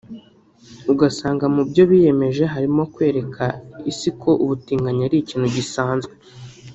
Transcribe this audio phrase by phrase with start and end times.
[0.91, 3.43] Ugasanga mu byo biyemeje harimo no kwereka
[3.91, 6.13] isi ko ubutinganyi ari ikintu gisanzwe